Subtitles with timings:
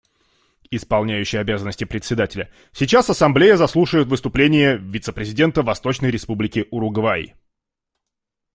[0.71, 7.35] Исполняющий обязанности Председателя: Сейчас Ассамблея заслушает выступление вице-президента Восточной Республики Уругвай.